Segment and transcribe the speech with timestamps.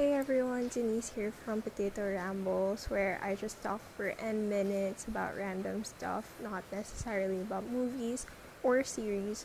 [0.00, 5.36] Hey everyone, Denisse here from Potato Rambles, where I just talk for N minutes about
[5.36, 8.24] random stuff, not necessarily about movies
[8.62, 9.44] or series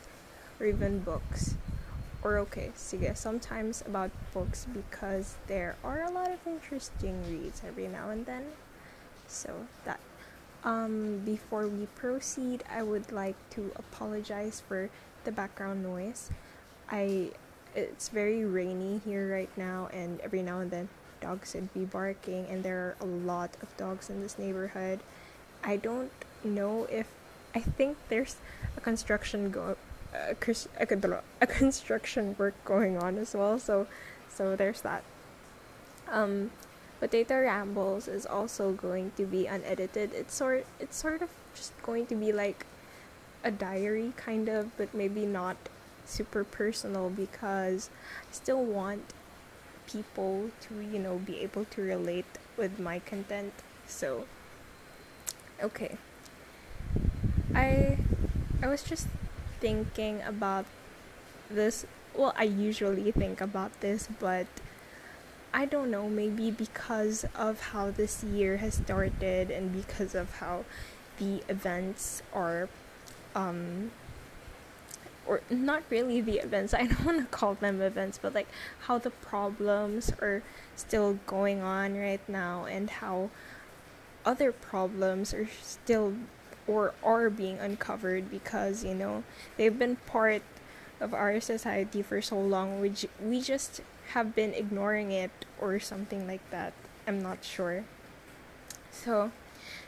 [0.58, 1.56] or even books.
[2.22, 7.88] Or okay, sige, sometimes about books because there are a lot of interesting reads every
[7.88, 8.56] now and then.
[9.28, 10.00] So that
[10.64, 14.88] um before we proceed, I would like to apologize for
[15.24, 16.30] the background noise.
[16.88, 17.36] I
[17.76, 20.88] it's very rainy here right now and every now and then
[21.20, 25.00] dogs would be barking and there are a lot of dogs in this neighborhood.
[25.62, 26.12] I don't
[26.44, 27.08] know if
[27.54, 28.36] i think there's
[28.76, 29.76] a construction go
[30.14, 30.36] a,
[31.40, 33.86] a construction work going on as well so
[34.36, 35.02] so there's that.
[36.08, 36.50] Um
[37.00, 40.12] potato rambles is also going to be unedited.
[40.12, 42.66] It's sort it's sort of just going to be like
[43.42, 45.56] a diary kind of but maybe not
[46.06, 47.90] super personal because
[48.30, 49.14] I still want
[49.86, 53.52] people to, you know, be able to relate with my content.
[53.86, 54.26] So,
[55.62, 55.96] okay.
[57.54, 57.98] I
[58.62, 59.08] I was just
[59.60, 60.66] thinking about
[61.50, 61.86] this.
[62.14, 64.46] Well, I usually think about this, but
[65.52, 70.64] I don't know, maybe because of how this year has started and because of how
[71.18, 72.68] the events are
[73.34, 73.90] um
[75.26, 76.74] or not really the events.
[76.74, 78.48] I don't want to call them events but like
[78.80, 80.42] how the problems are
[80.74, 83.30] still going on right now and how
[84.24, 86.14] other problems are still
[86.66, 89.22] or are being uncovered because you know
[89.56, 90.42] they've been part
[91.00, 92.80] of our society for so long.
[92.80, 93.82] We, we just
[94.12, 96.72] have been ignoring it or something like that.
[97.06, 97.84] I'm not sure.
[98.90, 99.30] So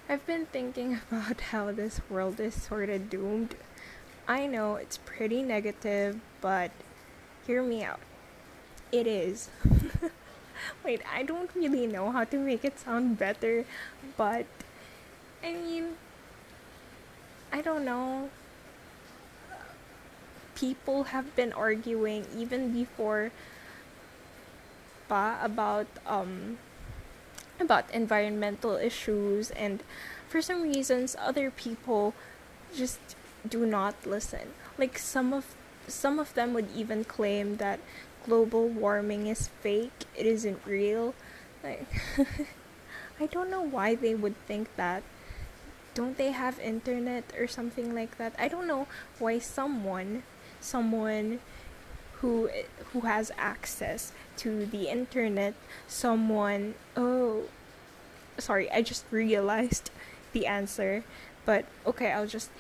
[0.09, 3.55] i've been thinking about how this world is sort of doomed
[4.29, 6.71] I know it's pretty negative, but
[7.47, 8.01] hear me out.
[8.93, 9.49] It is.
[10.85, 13.65] Wait, I don't really know how to make it sound better,
[14.19, 14.45] but
[15.43, 15.97] I mean,
[17.51, 18.29] I don't know.
[20.55, 23.31] People have been arguing even before
[25.09, 26.59] pa about um
[27.59, 29.83] about environmental issues and
[30.29, 32.13] for some reasons other people
[32.77, 33.17] just
[33.49, 34.55] do not listen.
[34.77, 35.55] Like some of
[35.87, 37.81] some of them would even claim that
[38.25, 41.15] global warming is fake, it isn't real.
[41.63, 41.87] Like
[43.21, 45.03] I don't know why they would think that.
[45.95, 48.35] Don't they have internet or something like that?
[48.39, 48.87] I don't know
[49.19, 50.23] why someone
[50.61, 51.41] someone
[52.21, 52.51] who
[52.93, 55.55] who has access to the internet,
[55.87, 57.45] someone oh
[58.39, 59.91] sorry, I just realized
[60.33, 61.05] the answer.
[61.45, 62.51] But okay, I'll just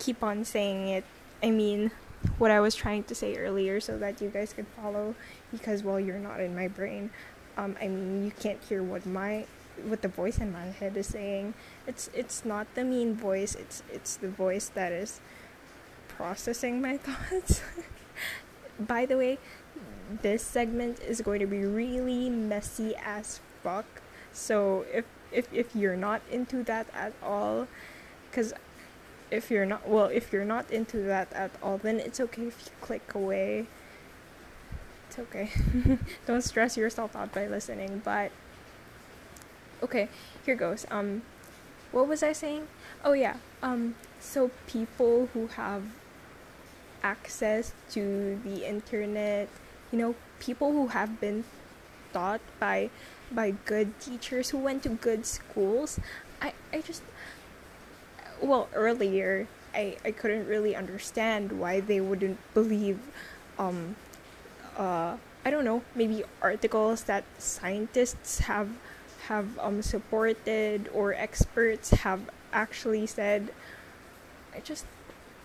[0.00, 1.04] keep on saying it.
[1.42, 1.92] I mean,
[2.38, 5.14] what I was trying to say earlier so that you guys could follow
[5.52, 7.10] because well you're not in my brain.
[7.56, 9.46] Um, I mean you can't hear what my
[9.84, 11.54] what the voice in my head is saying.
[11.86, 15.20] It's it's not the mean voice, it's it's the voice that is
[16.08, 17.62] processing my thoughts.
[18.78, 19.38] By the way,
[20.22, 23.86] this segment is going to be really messy as fuck.
[24.32, 27.68] So if if if you're not into that at all
[28.32, 28.52] cuz
[29.30, 32.62] if you're not well if you're not into that at all then it's okay if
[32.66, 33.66] you click away.
[35.08, 35.50] It's okay.
[36.26, 38.30] Don't stress yourself out by listening but
[39.82, 40.08] okay
[40.44, 41.22] here goes um
[41.90, 42.68] what was i saying?
[43.04, 45.82] Oh yeah um so people who have
[47.02, 49.48] access to the internet
[49.90, 51.44] you know people who have been
[52.12, 52.90] taught by
[53.30, 55.98] by good teachers who went to good schools
[56.42, 57.02] i i just
[58.40, 62.98] well earlier I, I couldn't really understand why they wouldn't believe
[63.58, 63.96] um
[64.76, 68.70] uh I don't know maybe articles that scientists have
[69.28, 72.20] have um supported or experts have
[72.52, 73.52] actually said.
[74.54, 74.84] I just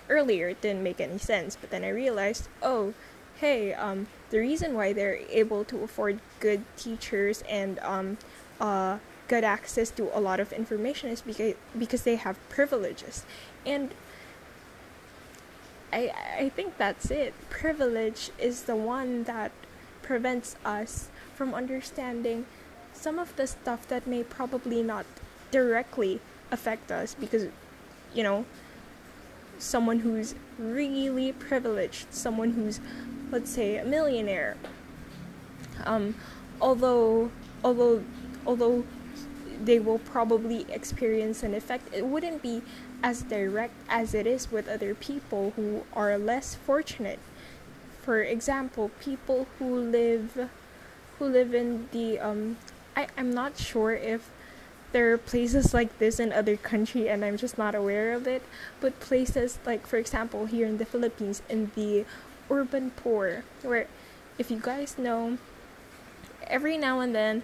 [0.09, 2.93] earlier it didn't make any sense but then I realized oh
[3.37, 8.17] hey um the reason why they're able to afford good teachers and um
[8.59, 13.25] uh good access to a lot of information is because because they have privileges
[13.65, 13.93] and
[15.91, 17.33] I I think that's it.
[17.49, 19.51] Privilege is the one that
[20.01, 22.45] prevents us from understanding
[22.93, 25.05] some of the stuff that may probably not
[25.51, 26.19] directly
[26.51, 27.47] affect us because
[28.13, 28.45] you know
[29.57, 32.79] someone who's really privileged, someone who's
[33.31, 34.57] let's say a millionaire
[35.85, 36.15] um
[36.61, 37.31] although
[37.63, 38.03] although
[38.45, 38.83] although
[39.63, 41.93] they will probably experience an effect.
[41.93, 42.61] It wouldn't be
[43.03, 47.19] as direct as it is with other people who are less fortunate.
[48.01, 50.49] For example, people who live
[51.17, 52.57] who live in the um
[52.95, 54.29] I, I'm not sure if
[54.91, 58.43] there are places like this in other country and I'm just not aware of it.
[58.79, 62.05] But places like for example here in the Philippines in the
[62.49, 63.87] urban poor where
[64.37, 65.37] if you guys know
[66.47, 67.43] every now and then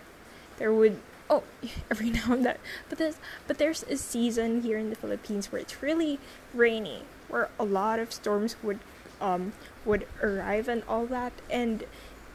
[0.57, 0.99] there would
[1.31, 1.43] oh
[1.91, 2.57] every now and then.
[2.89, 3.17] But there's
[3.47, 6.19] but there's a season here in the Philippines where it's really
[6.53, 8.79] rainy where a lot of storms would
[9.19, 9.53] um
[9.85, 11.33] would arrive and all that.
[11.49, 11.85] And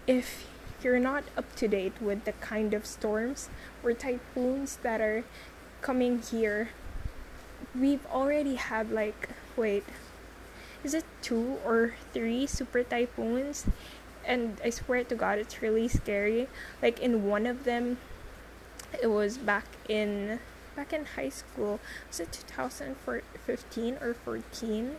[0.08, 0.48] if
[0.82, 3.48] you're not up to date with the kind of storms
[3.84, 5.24] or typhoons that are
[5.80, 6.70] coming here
[7.78, 9.84] we've already had like wait
[10.86, 13.66] is it two or three super typhoons?
[14.24, 16.46] And I swear to God, it's really scary.
[16.80, 17.98] Like in one of them,
[19.02, 20.40] it was back in
[20.74, 21.80] back in high school.
[22.08, 24.96] Was it 2015 or 14?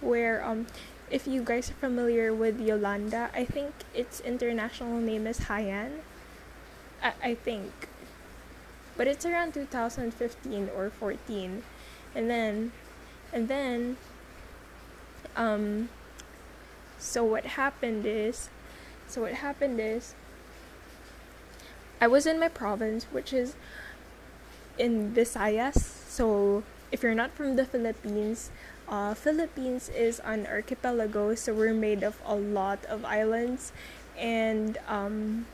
[0.00, 0.66] Where um,
[1.10, 6.00] if you guys are familiar with Yolanda, I think its international name is Haiyan.
[7.02, 7.72] I, I think,
[8.96, 11.62] but it's around 2015 or 14,
[12.14, 12.72] and then,
[13.32, 13.96] and then,
[15.36, 15.88] um.
[16.98, 18.50] So what happened is
[19.10, 20.14] so what happened is
[22.00, 23.54] I was in my province, which is
[24.78, 25.76] in Visayas.
[26.08, 28.50] So if you're not from the Philippines,
[28.88, 33.72] uh, Philippines is an archipelago, so we're made of a lot of islands,
[34.18, 35.46] and um,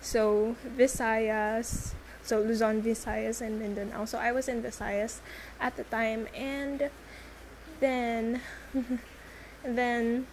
[0.00, 1.92] so Visayas,
[2.22, 4.04] so Luzon, Visayas, and Mindanao.
[4.04, 5.18] So I was in Visayas
[5.58, 6.90] at the time, and
[7.80, 8.40] then
[9.64, 10.26] then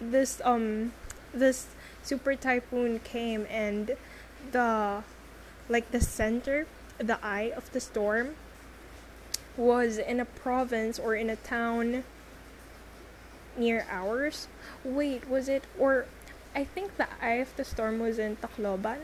[0.00, 0.92] this um
[1.32, 1.68] this
[2.02, 3.94] super typhoon came and
[4.50, 5.02] the
[5.68, 6.66] like the center
[6.98, 8.34] the eye of the storm
[9.56, 12.04] was in a province or in a town
[13.56, 14.48] near ours.
[14.84, 16.06] Wait was it or
[16.54, 18.98] i think the eye of the storm was in tacloban?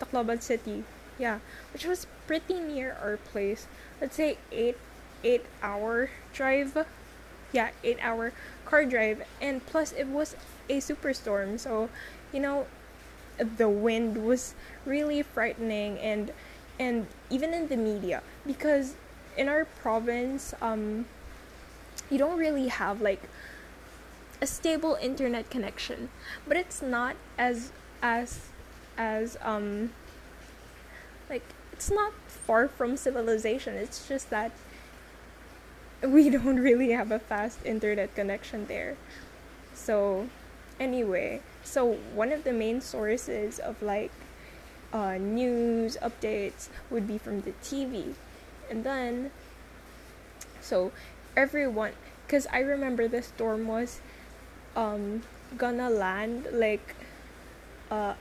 [0.00, 0.84] Tacloban city
[1.18, 1.38] yeah
[1.72, 3.66] which was pretty near our place.
[4.00, 4.76] Let's say eight
[5.24, 6.86] eight hour drive
[7.52, 8.32] yeah eight hour
[8.64, 10.36] car drive and plus it was
[10.68, 11.88] a superstorm so
[12.32, 12.66] you know
[13.38, 14.54] the wind was
[14.84, 16.32] really frightening and
[16.78, 18.94] and even in the media because
[19.36, 21.06] in our province um
[22.10, 23.22] you don't really have like
[24.40, 26.08] a stable internet connection.
[26.46, 27.72] But it's not as
[28.02, 28.40] as
[28.96, 29.90] as um
[31.28, 31.42] like
[31.72, 33.74] it's not far from civilization.
[33.74, 34.52] It's just that
[36.02, 38.96] we don't really have a fast internet connection there.
[39.74, 40.28] So
[40.78, 44.10] anyway so one of the main sources of like
[44.92, 48.14] uh, news updates would be from the tv
[48.70, 49.30] and then
[50.60, 50.92] so
[51.36, 51.92] everyone
[52.26, 54.00] because i remember the storm was
[54.74, 55.22] um
[55.56, 56.94] gonna land like
[57.90, 58.14] uh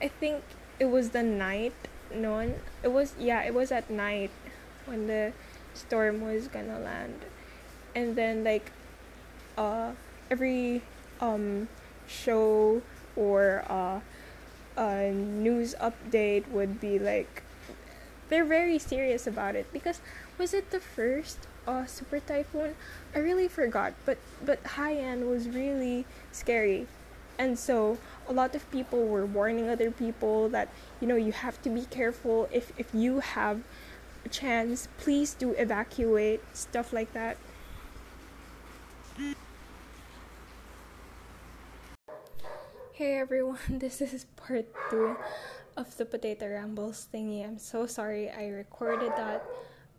[0.00, 0.42] i think
[0.78, 1.74] it was the night
[2.14, 4.30] no it was yeah it was at night
[4.86, 5.32] when the
[5.76, 7.24] storm was gonna land.
[7.94, 8.72] And then like
[9.56, 9.92] uh
[10.30, 10.82] every
[11.20, 11.68] um
[12.06, 12.82] show
[13.16, 14.00] or uh
[14.76, 17.42] a news update would be like
[18.28, 19.72] they're very serious about it.
[19.72, 20.00] Because
[20.38, 22.74] was it the first uh super typhoon?
[23.14, 26.86] I really forgot but but haiyan was really scary.
[27.38, 27.98] And so
[28.28, 30.68] a lot of people were warning other people that
[31.00, 32.48] you know you have to be careful.
[32.52, 33.62] If if you have
[34.24, 37.36] a chance please do evacuate stuff like that
[42.96, 45.20] Hey everyone, this is part 2
[45.76, 47.44] of the Potato Rambles thingy.
[47.44, 49.44] I'm so sorry I recorded that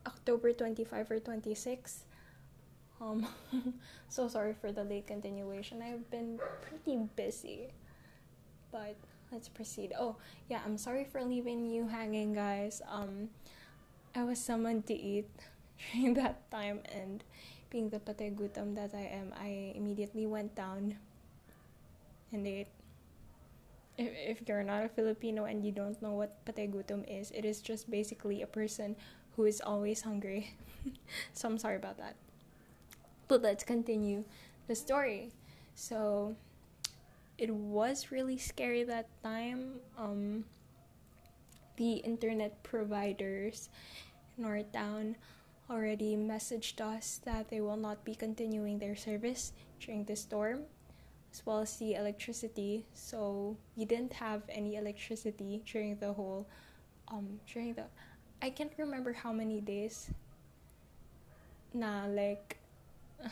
[0.07, 2.09] October 25 or 26.
[2.99, 3.27] Um,
[4.09, 5.85] so sorry for the late continuation.
[5.85, 7.69] I've been pretty busy.
[8.71, 8.97] But
[9.31, 9.93] let's proceed.
[9.93, 10.15] Oh,
[10.49, 12.81] yeah, I'm sorry for leaving you hanging, guys.
[12.89, 13.29] Um,
[14.15, 15.29] I was summoned to eat
[15.93, 17.23] during that time and
[17.69, 20.97] being the pategutam that I am, I immediately went down
[22.33, 22.73] and ate
[23.97, 27.61] if, if you're not a Filipino and you don't know what pategutom is, it is
[27.61, 28.95] just basically a person
[29.35, 30.53] who is always hungry.
[31.33, 32.15] so I'm sorry about that.
[33.27, 34.23] But let's continue
[34.67, 35.31] the story.
[35.75, 36.35] So
[37.37, 39.81] it was really scary that time.
[39.97, 40.45] Um,
[41.75, 43.69] the internet providers
[44.37, 45.15] in our town
[45.69, 50.63] already messaged us that they will not be continuing their service during the storm
[51.31, 52.85] as well as the electricity.
[52.93, 56.47] So we didn't have any electricity during the whole
[57.07, 57.85] um during the
[58.41, 60.09] I can't remember how many days
[61.73, 62.57] na like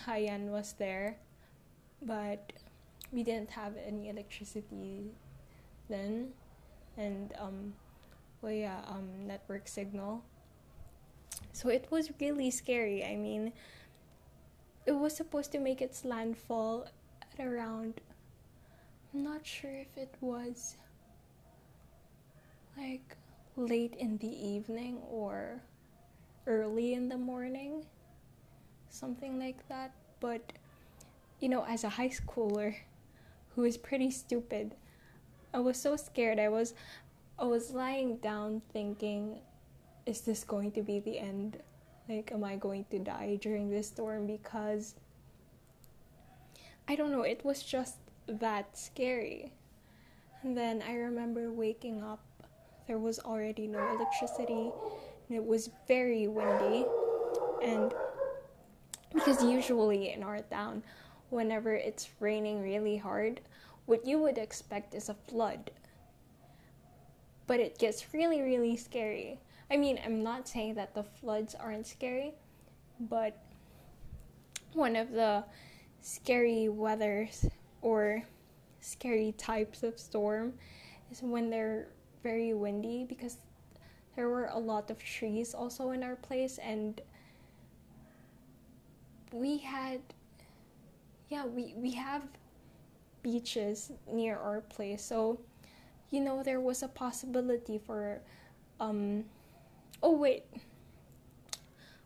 [0.07, 1.17] Haiyan was there,
[2.01, 2.53] but
[3.11, 5.11] we didn't have any electricity
[5.89, 6.33] then.
[6.97, 7.73] And um
[8.41, 10.23] well yeah um network signal.
[11.53, 13.03] So it was really scary.
[13.03, 13.53] I mean
[14.85, 16.87] it was supposed to make its landfall
[17.39, 18.01] around
[19.13, 20.75] i'm not sure if it was
[22.77, 23.15] like
[23.55, 25.61] late in the evening or
[26.47, 27.85] early in the morning
[28.89, 30.53] something like that but
[31.39, 32.75] you know as a high schooler
[33.55, 34.75] who is pretty stupid
[35.55, 36.37] I was so scared.
[36.37, 36.73] I was
[37.39, 39.39] I was lying down thinking
[40.05, 41.59] is this going to be the end?
[42.09, 44.95] Like am I going to die during this storm because
[46.87, 47.95] I don't know, it was just
[48.27, 49.51] that scary.
[50.43, 52.23] And then I remember waking up.
[52.87, 54.71] There was already no electricity.
[55.27, 56.85] And it was very windy.
[57.63, 57.91] And
[59.13, 60.83] because usually in our town,
[61.29, 63.41] whenever it's raining really hard,
[63.87, 65.71] what you would expect is a flood.
[67.47, 69.39] But it gets really, really scary.
[69.71, 72.33] I mean, I'm not saying that the floods aren't scary,
[72.99, 73.41] but
[74.73, 75.43] one of the
[76.05, 77.47] scary weathers
[77.81, 78.21] or
[78.79, 80.53] scary types of storm
[81.11, 81.87] is when they're
[82.21, 83.37] very windy because
[84.15, 87.01] there were a lot of trees also in our place and
[89.31, 89.99] we had
[91.29, 92.21] yeah we we have
[93.25, 95.03] beaches near our place.
[95.03, 95.39] So,
[96.11, 98.21] you know, there was a possibility for
[98.79, 99.25] um
[100.03, 100.45] oh wait.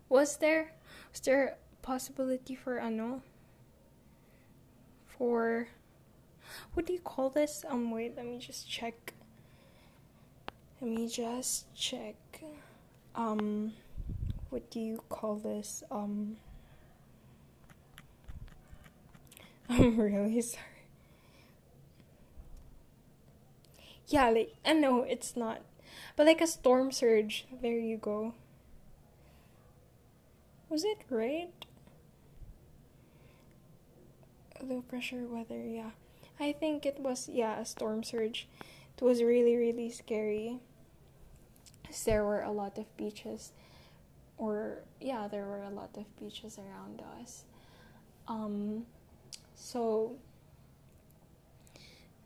[0.08, 0.72] Was there
[1.12, 3.22] was there a possibility for ano
[5.19, 5.67] for
[6.73, 7.63] what do you call this?
[7.69, 9.13] Um wait, let me just check.
[10.81, 12.15] Let me just check.
[13.15, 13.73] Um
[14.49, 15.83] what do you call this?
[15.91, 16.38] Um
[19.69, 20.63] I'm really sorry.
[24.07, 25.61] yeah, like I know it's not,
[26.15, 27.45] but like a storm surge.
[27.61, 28.33] There you go.
[30.69, 31.65] Was it right?
[34.81, 35.91] Pressure weather, yeah.
[36.39, 38.48] I think it was yeah a storm surge.
[38.98, 40.59] It was really really scary.
[42.05, 43.51] There were a lot of beaches,
[44.38, 47.45] or yeah, there were a lot of beaches around us.
[48.27, 48.86] Um,
[49.55, 50.15] so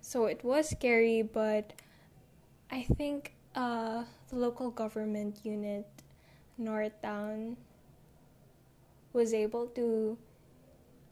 [0.01, 1.73] so it was scary, but
[2.69, 5.87] I think uh, the local government unit,
[6.59, 7.55] Northtown,
[9.13, 10.17] was able to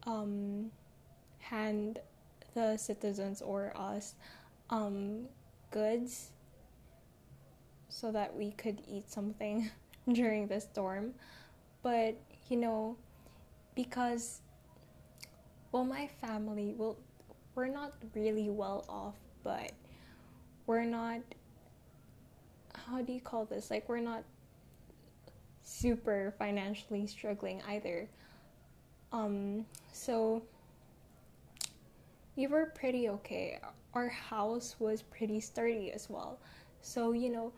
[0.06, 0.72] um,
[1.52, 2.00] hand
[2.56, 4.16] the citizens or us
[4.70, 5.28] um,
[5.70, 6.32] goods
[7.90, 9.70] so that we could eat something
[10.12, 11.14] during the storm.
[11.84, 12.16] But,
[12.50, 12.96] you know,
[13.76, 14.40] because,
[15.72, 16.98] well, my family, well,
[17.56, 19.72] we're not really well off, but
[20.66, 21.20] we're not
[22.88, 23.72] how do you call this?
[23.72, 24.24] Like we're not
[25.64, 28.08] super financially struggling either.
[29.12, 30.44] Um so
[32.36, 33.60] we were pretty okay.
[33.94, 36.40] Our house was pretty sturdy as well.
[36.82, 37.52] So, you know,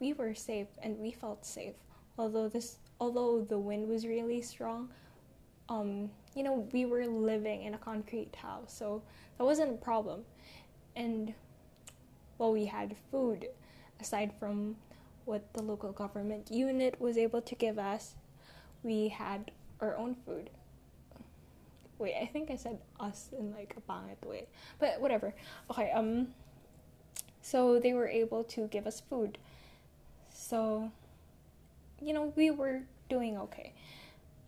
[0.00, 1.74] we were safe and we felt safe.
[2.18, 4.88] Although this although the wind was really strong,
[5.68, 9.02] um, you know, we were living in a concrete house, so
[9.38, 10.22] that wasn't a problem.
[10.94, 11.34] And
[12.38, 13.48] well, we had food
[14.00, 14.76] aside from
[15.24, 18.14] what the local government unit was able to give us.
[18.82, 20.50] We had our own food.
[21.98, 24.46] Wait, I think I said us in like a pangit way,
[24.78, 25.34] but whatever.
[25.70, 26.28] Okay, um,
[27.40, 29.38] so they were able to give us food.
[30.32, 30.90] So,
[32.02, 33.72] you know, we were doing okay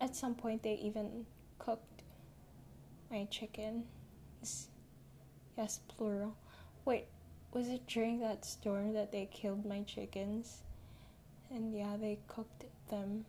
[0.00, 1.26] at some point they even
[1.58, 2.02] cooked
[3.10, 3.84] my chicken.
[5.56, 6.36] Yes, plural.
[6.84, 7.06] Wait,
[7.52, 10.62] was it during that storm that they killed my chickens?
[11.50, 13.24] And yeah, they cooked them.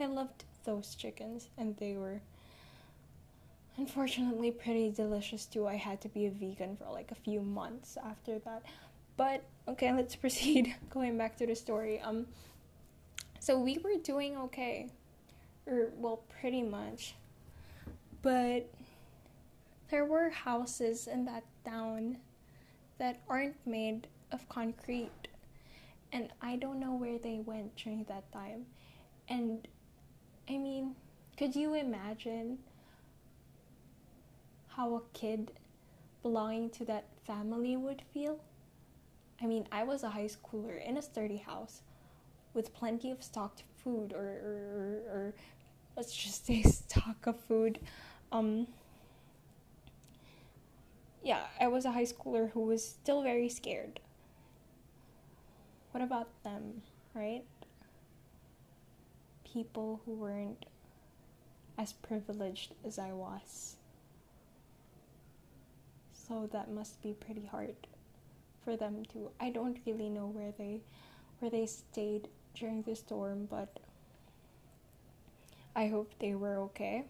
[0.00, 2.20] I loved those chickens, and they were
[3.78, 5.66] unfortunately pretty delicious too.
[5.66, 8.64] I had to be a vegan for like a few months after that.
[9.16, 10.74] But okay, let's proceed.
[10.90, 12.00] Going back to the story.
[12.00, 12.26] Um
[13.40, 14.90] so we were doing okay
[15.66, 17.14] or well, pretty much.
[18.20, 18.68] But
[19.90, 22.18] there were houses in that town
[22.98, 25.28] that aren't made of concrete.
[26.12, 28.66] And I don't know where they went during that time.
[29.28, 29.68] And
[30.48, 30.96] I mean,
[31.36, 32.58] could you imagine
[34.78, 35.50] how a kid
[36.22, 38.38] belonging to that family would feel?
[39.42, 41.82] I mean, I was a high schooler in a sturdy house
[42.54, 45.34] with plenty of stocked food or, or, or,
[45.96, 47.80] let's just say stock of food
[48.30, 48.68] um
[51.22, 53.98] yeah, I was a high schooler who was still very scared.
[55.90, 56.82] What about them,
[57.14, 57.42] right?
[59.44, 60.66] People who weren't
[61.76, 63.77] as privileged as I was.
[66.28, 67.74] So that must be pretty hard
[68.62, 70.82] for them to I don't really know where they
[71.38, 73.78] where they stayed during the storm, but
[75.74, 77.04] I hope they were okay.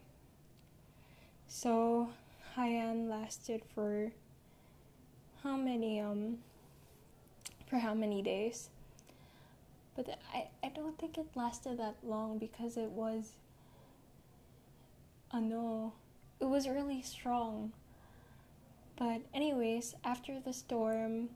[1.48, 2.10] So
[2.56, 4.12] Haiyan lasted for
[5.42, 6.38] how many um
[7.66, 8.68] for how many days?
[9.96, 13.32] But I, I don't think it lasted that long because it was
[15.32, 15.92] uh, no,
[16.40, 17.72] it was really strong.
[18.98, 21.28] But anyways, after the storm,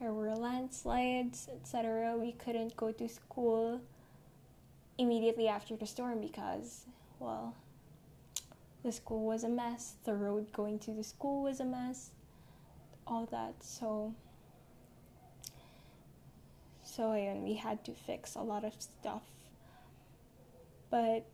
[0.00, 2.16] there were landslides, etc.
[2.16, 3.82] We couldn't go to school
[4.96, 6.86] immediately after the storm because,
[7.18, 7.54] well,
[8.82, 9.96] the school was a mess.
[10.04, 12.10] The road going to the school was a mess.
[13.06, 13.54] All that.
[13.60, 14.14] So,
[16.82, 19.22] so and we had to fix a lot of stuff.
[20.88, 21.26] But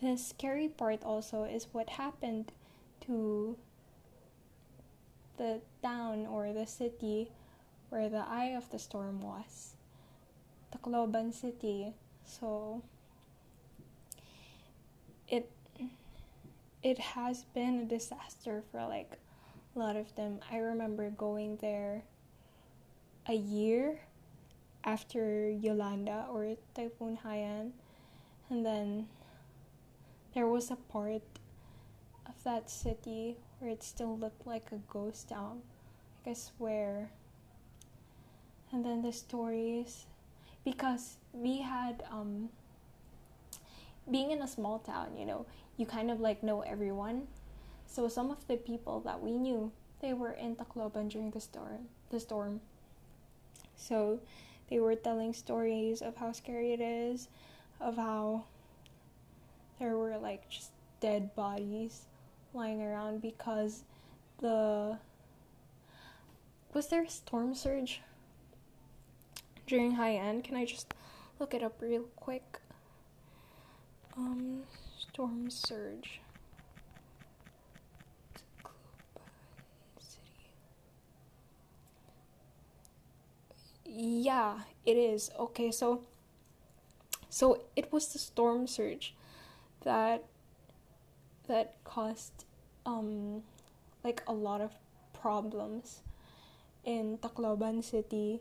[0.00, 2.52] the scary part also is what happened
[3.02, 3.56] to
[5.36, 7.30] the town or the city
[7.90, 9.74] where the eye of the storm was.
[10.72, 11.94] Tacloban City.
[12.24, 12.82] So
[15.28, 15.50] it
[16.82, 19.18] it has been a disaster for like
[19.74, 20.40] a lot of them.
[20.50, 22.02] I remember going there
[23.28, 24.00] a year
[24.84, 27.72] after Yolanda or Typhoon Haiyan
[28.48, 29.08] and then
[30.34, 31.22] there was a part
[32.46, 35.60] that city where it still looked like a ghost town.
[36.24, 37.10] Like I swear.
[38.72, 40.06] And then the stories
[40.64, 42.48] because we had um
[44.08, 45.44] being in a small town, you know,
[45.76, 47.26] you kind of like know everyone.
[47.86, 51.88] So some of the people that we knew, they were in Tacloban during the storm.
[52.10, 52.60] The storm.
[53.74, 54.20] So
[54.70, 57.28] they were telling stories of how scary it is,
[57.80, 58.44] of how
[59.80, 60.70] there were like just
[61.00, 62.06] dead bodies
[62.56, 63.84] lying around because
[64.38, 64.98] the
[66.72, 68.00] was there a storm surge
[69.66, 70.42] during Haiyan?
[70.42, 70.94] Can I just
[71.38, 72.60] look it up real quick?
[74.16, 74.62] Um,
[74.98, 76.20] storm surge.
[83.84, 85.30] Yeah, it is.
[85.38, 86.02] Okay, so
[87.28, 89.14] so it was the storm surge
[89.84, 90.24] that
[91.46, 92.45] that caused
[92.86, 93.42] um
[94.04, 94.70] like a lot of
[95.12, 96.00] problems
[96.84, 98.40] in Tacloban city.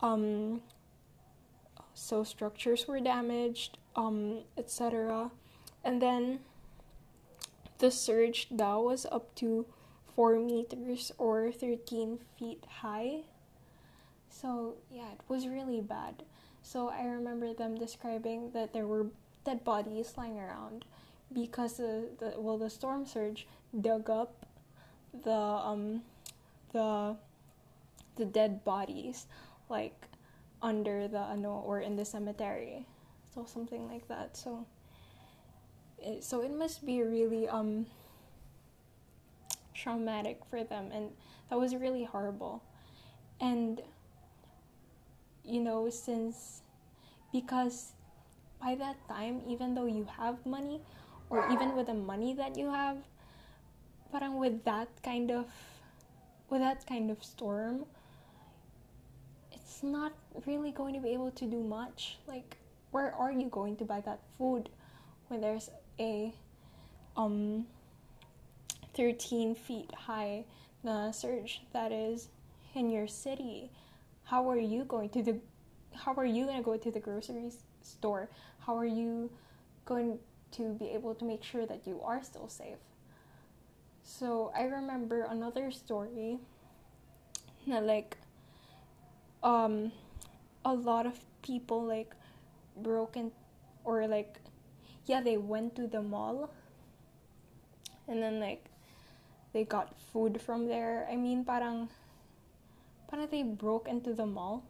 [0.00, 0.62] Um
[1.94, 5.30] so structures were damaged um etc
[5.84, 6.40] and then
[7.78, 9.66] the surge that was up to
[10.14, 13.20] 4 meters or 13 feet high.
[14.30, 16.24] So yeah it was really bad.
[16.62, 19.06] So i remember them describing that there were
[19.44, 20.84] dead bodies lying around
[21.32, 23.46] because the, the well the storm surge
[23.80, 24.46] dug up
[25.24, 26.02] the um
[26.72, 27.16] the
[28.16, 29.26] the dead bodies
[29.68, 30.06] like
[30.62, 32.86] under the ano or in the cemetery.
[33.34, 34.36] So something like that.
[34.36, 34.66] So
[35.98, 37.86] it, so it must be really um
[39.74, 41.10] traumatic for them and
[41.50, 42.62] that was really horrible.
[43.40, 43.82] And
[45.44, 46.62] you know since
[47.32, 47.92] because
[48.60, 50.80] by that time even though you have money
[51.30, 52.96] or even with the money that you have
[54.12, 55.46] parang with that kind of
[56.48, 57.84] with that kind of storm
[59.76, 60.12] it's not
[60.46, 62.16] really going to be able to do much.
[62.26, 62.56] Like,
[62.92, 64.70] where are you going to buy that food
[65.28, 65.68] when there's
[66.00, 66.32] a
[67.16, 67.66] um
[68.94, 70.44] 13 feet high
[70.82, 72.28] the surge that is
[72.74, 73.70] in your city?
[74.24, 75.36] How are you going to the
[75.94, 77.50] how are you going to go to the grocery
[77.82, 78.30] store?
[78.60, 79.30] How are you
[79.84, 80.18] going
[80.52, 82.78] to be able to make sure that you are still safe?
[84.02, 86.38] So I remember another story
[87.66, 88.16] that like
[89.42, 89.92] um
[90.64, 92.14] a lot of people like
[92.76, 93.32] broken
[93.84, 94.38] or like
[95.06, 96.50] yeah they went to the mall
[98.08, 98.64] and then like
[99.52, 101.08] they got food from there.
[101.10, 101.88] I mean parang
[103.08, 104.62] parang they broke into the mall.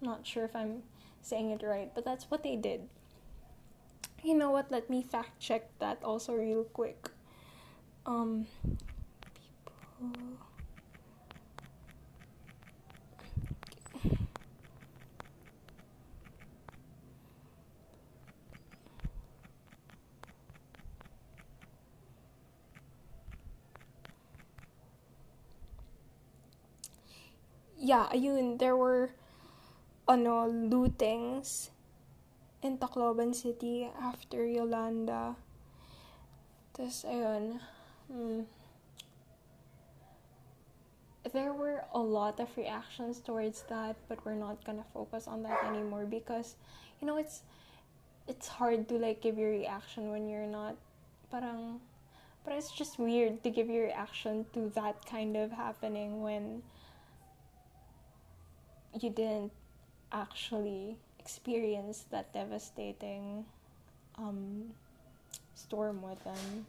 [0.00, 0.82] I'm not sure if i'm
[1.22, 2.88] saying it right but that's what they did
[4.24, 4.70] you know what?
[4.70, 7.10] Let me fact check that also real quick.
[8.06, 8.46] Um
[9.34, 10.38] people
[27.78, 29.10] yeah, ayun, there were
[30.08, 31.70] ano, lootings
[32.62, 35.36] in Tacloban City after Yolanda.
[36.74, 37.60] Tapos, ayun,
[38.10, 38.42] hmm,
[41.32, 45.62] there were a lot of reactions towards that, but we're not gonna focus on that
[45.64, 46.56] anymore because,
[47.00, 47.42] you know, it's
[48.28, 50.76] it's hard to like give your reaction when you're not
[51.32, 51.80] parang
[52.44, 56.62] but it's just weird to give your reaction to that kind of happening when
[59.00, 59.52] you didn't
[60.12, 60.96] actually
[61.28, 63.44] experience that devastating
[64.16, 64.64] um,
[65.54, 66.66] storm with them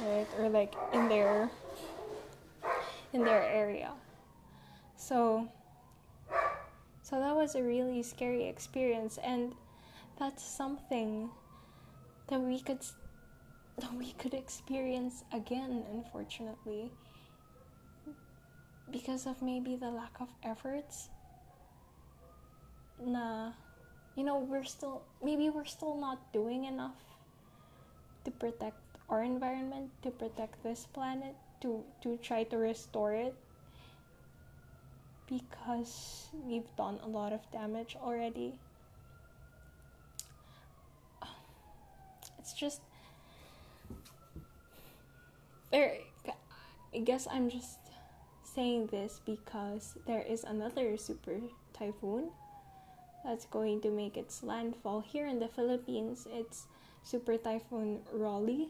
[0.00, 0.26] right?
[0.38, 1.50] Or like in their
[3.12, 3.92] in their area.
[4.96, 5.48] So
[7.02, 9.54] so that was a really scary experience and
[10.18, 11.30] that's something
[12.28, 12.80] that we could
[13.78, 16.90] that we could experience again unfortunately
[18.90, 21.08] because of maybe the lack of efforts
[23.06, 23.52] na
[24.16, 26.98] you know we're still maybe we're still not doing enough
[28.24, 28.76] to protect
[29.08, 33.34] our environment to protect this planet to to try to restore it.
[35.28, 38.58] Because we've done a lot of damage already.
[42.38, 42.82] It's just
[45.70, 45.96] there
[46.94, 47.78] i guess i'm just
[48.44, 51.40] saying this because there is another super
[51.72, 52.28] typhoon
[53.24, 56.26] that's going to make its landfall here in the Philippines.
[56.30, 56.66] It's
[57.02, 58.68] Super Typhoon Rolly.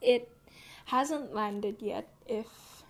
[0.00, 0.30] It
[0.86, 2.84] hasn't landed yet, if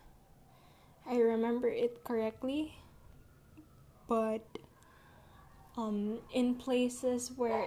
[1.06, 2.74] I remember it correctly,
[4.08, 4.42] but
[5.76, 7.66] um, in places where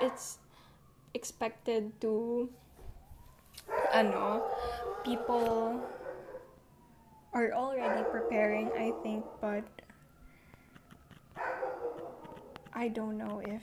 [0.00, 0.38] it's
[1.14, 2.50] expected to,
[3.92, 4.44] ano,
[5.04, 5.80] people
[7.32, 9.64] are already preparing, I think, but
[12.78, 13.62] I don't know if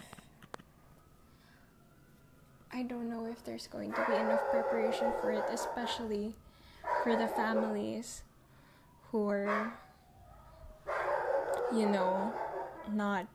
[2.71, 6.34] I don't know if there's going to be enough preparation for it, especially
[7.04, 8.23] for the families
[9.12, 9.71] who are,
[11.71, 12.34] you know,
[12.91, 13.28] not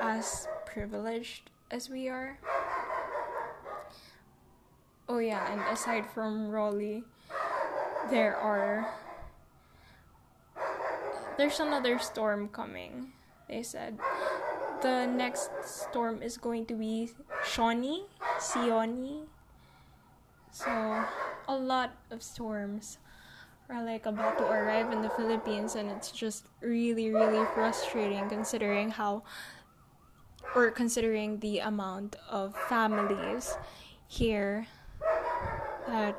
[0.00, 2.36] as privileged as we are.
[5.08, 7.04] Oh, yeah, and aside from Rolly,
[8.10, 8.92] there are
[11.36, 13.12] there's another storm coming
[13.50, 13.98] they said
[14.80, 17.10] the next storm is going to be
[17.44, 18.04] Shoni,
[18.38, 19.24] Siony.
[20.52, 21.04] So
[21.48, 22.98] a lot of storms
[23.68, 28.90] are like about to arrive in the Philippines and it's just really really frustrating considering
[28.90, 29.22] how
[30.54, 33.56] or considering the amount of families
[34.08, 34.66] here
[35.86, 36.16] that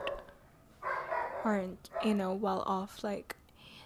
[1.44, 3.04] aren't, you know, well off.
[3.04, 3.36] Like,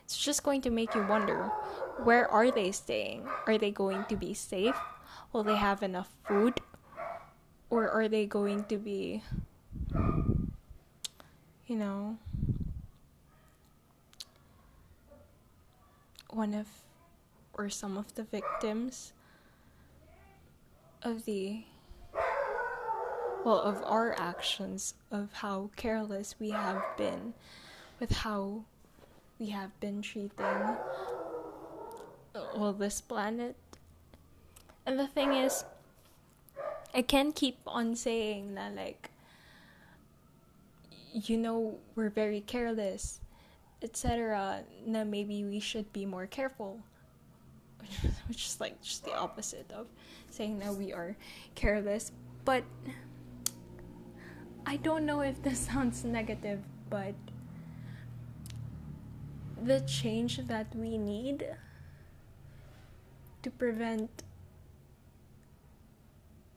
[0.03, 1.49] it's just going to make you wonder
[2.03, 3.27] where are they staying?
[3.47, 4.75] Are they going to be safe?
[5.33, 6.59] Will they have enough food?
[7.69, 9.23] Or are they going to be,
[11.67, 12.17] you know,
[16.29, 16.67] one of
[17.53, 19.13] or some of the victims
[21.01, 21.63] of the
[23.45, 27.35] well, of our actions, of how careless we have been
[27.99, 28.63] with how
[29.37, 30.31] we have been treating
[32.55, 33.55] well this planet.
[34.85, 35.65] And the thing is,
[36.93, 39.09] I can't keep on saying that like
[41.11, 43.19] you know we're very careless,
[43.81, 44.63] etc.
[44.85, 46.79] Now maybe we should be more careful.
[48.27, 49.87] Which is like just the opposite of
[50.31, 51.15] saying that we are
[51.53, 52.11] careless.
[52.43, 52.63] But
[54.65, 57.13] I don't know if this sounds negative, but
[59.63, 61.45] the change that we need
[63.45, 64.23] to prevent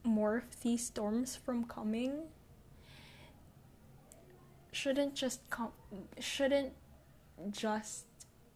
[0.03, 2.23] more of these storms from coming?
[4.71, 5.71] Shouldn't just come
[6.19, 6.73] shouldn't
[7.51, 8.05] just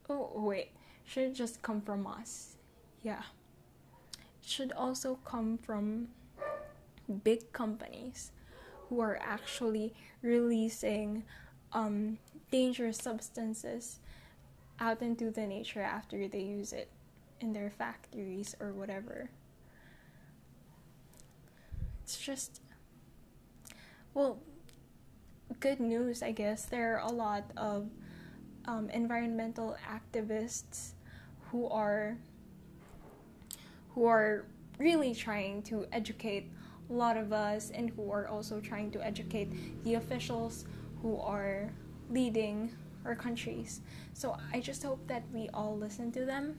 [0.09, 0.71] oh wait
[1.05, 2.55] shouldn't just come from us?
[3.03, 3.21] Yeah.
[4.41, 6.07] It should also come from
[7.23, 8.31] big companies
[8.89, 9.93] who are actually
[10.23, 11.23] releasing
[11.71, 12.17] um,
[12.49, 13.99] dangerous substances
[14.79, 16.89] out into the nature after they use it
[17.39, 19.29] in their factories or whatever.
[22.03, 22.61] It's just,
[24.13, 24.39] well,
[25.59, 26.65] good news, I guess.
[26.65, 27.89] There are a lot of
[28.65, 30.91] um, environmental activists
[31.51, 32.17] who are
[33.93, 34.45] who are
[34.79, 36.49] really trying to educate
[36.89, 40.65] a lot of us and who are also trying to educate the officials
[41.01, 41.71] who are
[42.09, 42.73] leading
[43.05, 43.81] our countries.
[44.13, 46.57] So I just hope that we all listen to them.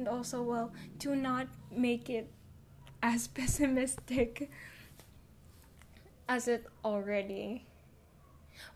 [0.00, 2.32] And also, well, to not make it
[3.02, 4.48] as pessimistic
[6.26, 7.66] as it already.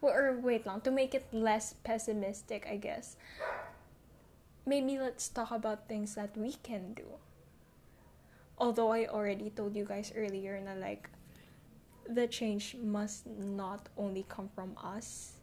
[0.02, 3.16] Well, or wait long, to make it less pessimistic, I guess.
[4.66, 7.08] Maybe let's talk about things that we can do.
[8.58, 11.08] Although I already told you guys earlier, na like,
[12.04, 15.40] the change must not only come from us.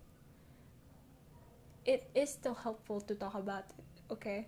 [1.85, 4.45] It is still helpful to talk about it, okay?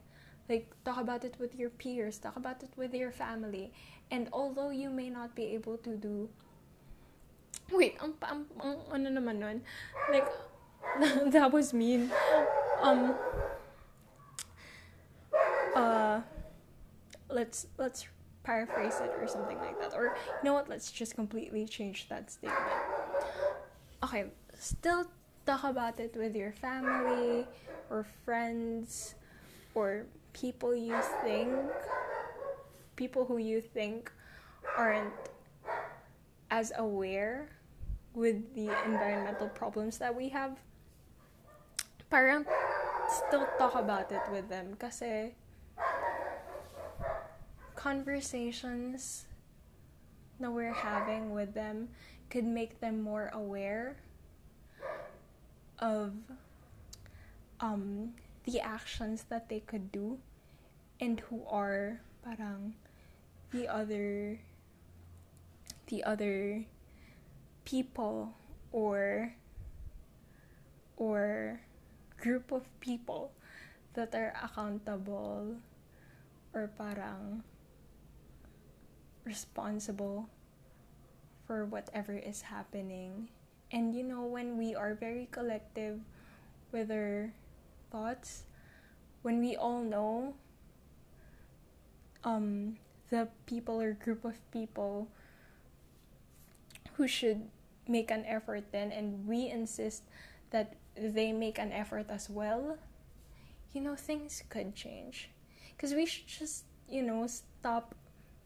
[0.49, 3.71] Like, talk about it with your peers, talk about it with your family.
[4.12, 6.29] And although you may not be able to do.
[7.71, 9.62] Wait, ang, ang, ang ano naman nun?
[10.12, 10.27] Like,
[11.32, 12.12] that was mean.
[12.82, 13.15] Um,
[15.75, 16.21] uh,
[17.29, 18.06] let's, let's
[18.43, 19.95] paraphrase it or something like that.
[19.95, 22.62] Or, you know what, let's just completely change that statement.
[24.03, 24.25] Okay,
[24.60, 25.08] still
[25.45, 27.47] talk about it with your family
[27.89, 29.15] or friends
[29.73, 31.50] or people you think,
[32.96, 34.12] people who you think
[34.78, 35.13] aren't
[36.52, 37.50] as aware
[38.13, 40.58] with the environmental problems that we have.
[42.10, 42.46] Parang
[43.10, 45.34] still talk about it with them kasi
[47.76, 49.26] conversations
[50.39, 51.89] that we're having with them
[52.30, 53.98] could make them more aware
[55.80, 56.13] of
[57.60, 58.13] um,
[58.45, 60.19] the actions that they could do
[60.99, 62.73] and who are parang
[63.51, 64.39] the other
[65.88, 66.63] the other
[67.65, 68.34] people
[68.71, 69.34] or
[70.97, 71.60] or
[72.19, 73.32] group of people
[73.93, 75.56] that are accountable
[76.53, 77.43] or parang
[79.25, 80.27] responsible
[81.45, 83.29] for whatever is happening.
[83.71, 85.99] And you know, when we are very collective
[86.71, 87.34] our
[87.93, 88.43] thoughts,
[89.21, 90.34] when we all know
[92.23, 92.77] um,
[93.12, 95.08] the people or group of people
[96.97, 97.41] who should
[97.88, 100.03] make an effort then, and we insist
[100.49, 102.77] that they make an effort as well,
[103.73, 105.29] you know, things could change.
[105.75, 107.95] Because we should just, you know, stop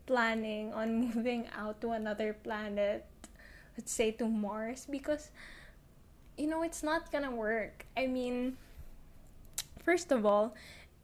[0.06, 3.06] planning on moving out to another planet,
[3.78, 5.32] let's say to Mars, because
[6.38, 7.86] you know it's not gonna work.
[7.98, 8.58] I mean,
[9.88, 10.54] first of all,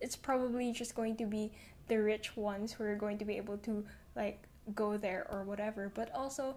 [0.01, 1.53] it's probably just going to be
[1.87, 4.43] the rich ones who are going to be able to like
[4.75, 5.89] go there or whatever.
[5.95, 6.55] But also,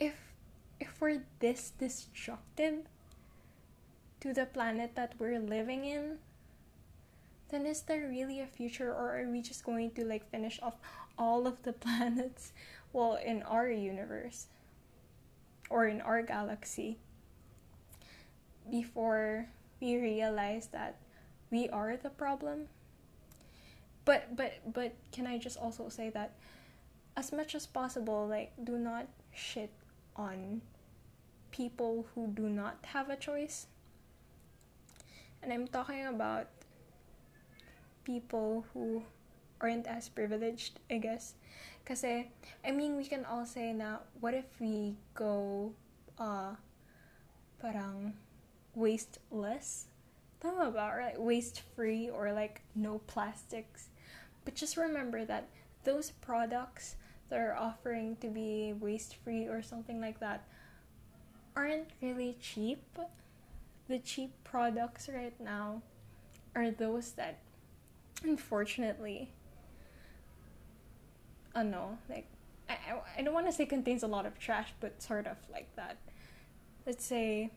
[0.00, 0.16] if
[0.80, 2.88] if we're this destructive
[4.20, 6.16] to the planet that we're living in,
[7.50, 10.80] then is there really a future or are we just going to like finish off
[11.18, 12.54] all of the planets,
[12.94, 14.48] well, in our universe
[15.68, 16.96] or in our galaxy
[18.70, 19.48] before
[19.84, 20.96] we realize that
[21.52, 22.72] we are the problem.
[24.08, 26.32] But but but can I just also say that
[27.16, 29.70] as much as possible like do not shit
[30.16, 30.62] on
[31.52, 33.68] people who do not have a choice.
[35.42, 36.48] And I'm talking about
[38.04, 39.04] people who
[39.60, 41.34] aren't as privileged, I guess.
[41.84, 45.72] because I mean, we can all say na, what if we go,
[46.18, 46.56] uh,
[47.60, 48.14] parang,
[48.74, 49.86] waste less?
[50.40, 50.90] Tama ba?
[50.92, 53.88] Or like waste free or like no plastics.
[54.44, 55.48] But just remember that
[55.84, 56.96] those products
[57.28, 60.46] that are offering to be waste free or something like that
[61.56, 62.82] aren't really cheap.
[63.88, 65.82] The cheap products right now
[66.54, 67.38] are those that
[68.22, 69.30] unfortunately
[71.54, 72.26] ano, like
[72.68, 72.76] I,
[73.18, 75.98] I don't want to say contains a lot of trash, but sort of like that.
[76.86, 77.50] Let's say,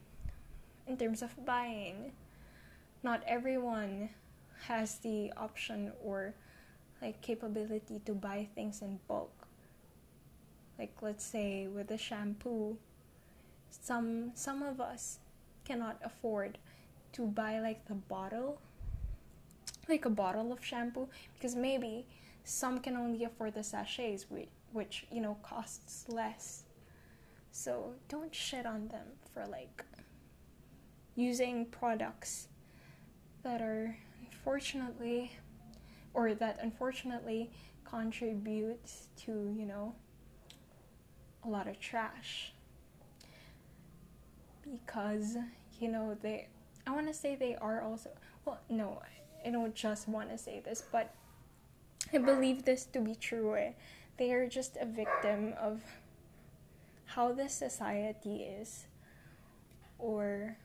[0.88, 2.12] in terms of buying,
[3.04, 4.10] not everyone
[4.68, 6.34] has the option or
[7.02, 9.48] like capability to buy things in bulk.
[10.80, 12.78] Like let's say with the shampoo,
[13.70, 15.20] some some of us
[15.66, 16.58] cannot afford
[17.14, 18.60] to buy like the bottle,
[19.90, 22.06] like a bottle of shampoo because maybe
[22.44, 26.64] some can only afford the sachets, which, which you know costs less.
[27.52, 29.84] So don't shit on them for like
[31.18, 32.48] using products
[33.44, 35.32] that are unfortunately
[36.14, 37.50] or that unfortunately
[37.84, 39.94] contributes to, you know,
[41.44, 42.54] a lot of trash.
[44.64, 45.38] Because,
[45.80, 46.48] you know, they
[46.86, 48.12] I want to say they are also
[48.46, 49.02] well, no,
[49.46, 51.14] I don't just want to say this, but
[52.14, 53.56] I believe this to be true.
[53.56, 53.72] Eh?
[54.18, 55.82] They are just a victim of
[57.06, 58.86] how the society is,
[60.00, 60.58] or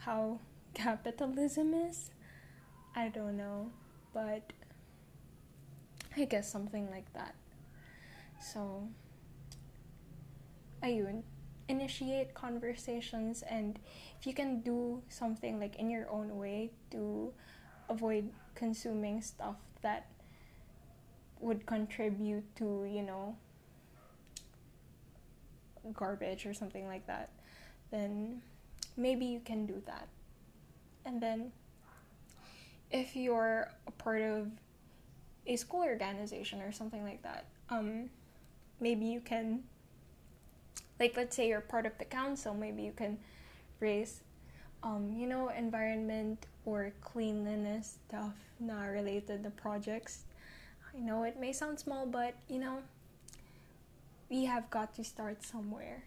[0.00, 0.40] how
[0.74, 2.10] capitalism is.
[2.94, 3.70] I don't know,
[4.12, 4.52] but
[6.16, 7.34] I guess something like that.
[8.40, 8.88] So,
[10.82, 11.22] ayun,
[11.68, 13.78] initiate conversations and
[14.18, 17.32] if you can do something like in your own way to
[17.88, 20.06] avoid consuming stuff that
[21.40, 23.36] would contribute to, you know,
[25.92, 27.30] garbage or something like that,
[27.90, 28.42] then
[28.96, 30.08] maybe you can do that.
[31.04, 31.52] And then
[32.90, 34.48] if you're a part of
[35.46, 38.10] a school organization or something like that, um,
[38.80, 39.62] maybe you can,
[40.98, 43.18] like, let's say you're part of the council, maybe you can
[43.78, 44.20] raise,
[44.82, 50.24] um, you know, environment or cleanliness stuff not related to projects.
[50.94, 52.78] I know it may sound small, but you know,
[54.28, 56.04] we have got to start somewhere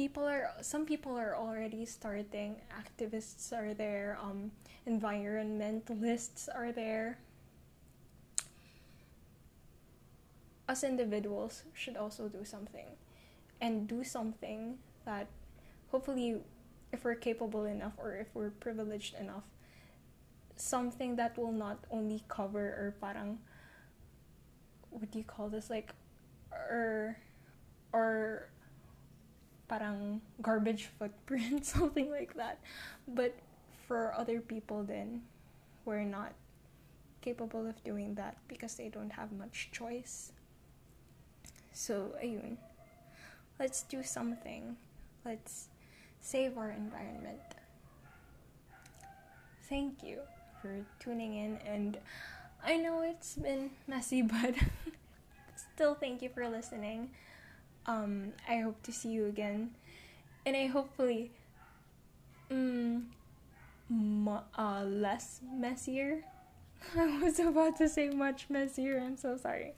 [0.00, 4.50] people are some people are already starting activists are there um,
[4.88, 7.18] environmentalists are there.
[10.66, 12.86] Us individuals should also do something
[13.60, 15.26] and do something that
[15.90, 16.40] hopefully
[16.92, 19.44] if we're capable enough or if we're privileged enough
[20.56, 23.38] something that will not only cover or parang
[24.88, 25.68] what do you call this?
[25.68, 25.92] Like
[26.50, 27.18] or
[27.92, 28.48] or
[29.70, 32.58] parang garbage footprint something like that
[33.06, 33.38] but
[33.86, 35.22] for other people then
[35.86, 36.34] we're not
[37.22, 40.32] capable of doing that because they don't have much choice
[41.72, 42.56] so, ayun.
[43.58, 44.76] Let's do something.
[45.24, 45.68] Let's
[46.20, 47.40] save our environment.
[49.68, 50.18] Thank you
[50.60, 51.96] for tuning in and
[52.62, 54.54] I know it's been messy but
[55.56, 57.10] still thank you for listening.
[57.86, 59.70] Um I hope to see you again
[60.46, 61.30] and I hopefully
[62.50, 63.04] mm,
[64.56, 66.24] uh, less messier.
[66.96, 68.98] I was about to say much messier.
[68.98, 69.74] I'm so sorry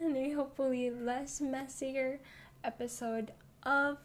[0.00, 2.20] and a hopefully less messier
[2.62, 3.32] episode
[3.62, 3.98] of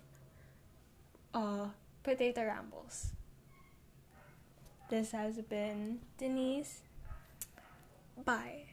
[1.34, 1.68] uh,
[2.04, 3.12] Potato Rambles.
[4.90, 6.80] This has been Denisse.
[8.26, 8.69] Bye.